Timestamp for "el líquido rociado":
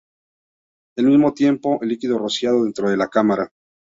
1.83-2.63